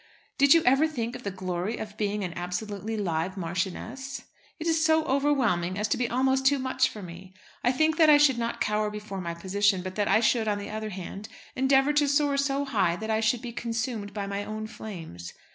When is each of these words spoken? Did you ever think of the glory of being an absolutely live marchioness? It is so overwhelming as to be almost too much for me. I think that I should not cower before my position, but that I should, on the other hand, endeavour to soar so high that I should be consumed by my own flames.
Did 0.39 0.55
you 0.55 0.63
ever 0.63 0.87
think 0.87 1.15
of 1.15 1.21
the 1.21 1.29
glory 1.29 1.77
of 1.77 1.95
being 1.95 2.23
an 2.23 2.33
absolutely 2.35 2.97
live 2.97 3.37
marchioness? 3.37 4.23
It 4.59 4.65
is 4.65 4.83
so 4.83 5.05
overwhelming 5.05 5.77
as 5.77 5.87
to 5.89 5.95
be 5.97 6.09
almost 6.09 6.43
too 6.43 6.57
much 6.57 6.89
for 6.89 7.03
me. 7.03 7.35
I 7.63 7.71
think 7.71 7.97
that 7.97 8.09
I 8.09 8.17
should 8.17 8.39
not 8.39 8.59
cower 8.59 8.89
before 8.89 9.21
my 9.21 9.35
position, 9.35 9.83
but 9.83 9.93
that 9.97 10.07
I 10.07 10.19
should, 10.19 10.47
on 10.47 10.57
the 10.57 10.71
other 10.71 10.89
hand, 10.89 11.29
endeavour 11.55 11.93
to 11.93 12.07
soar 12.07 12.35
so 12.37 12.65
high 12.65 12.95
that 12.95 13.11
I 13.11 13.19
should 13.19 13.43
be 13.43 13.51
consumed 13.51 14.11
by 14.11 14.25
my 14.25 14.43
own 14.43 14.65
flames. 14.65 15.33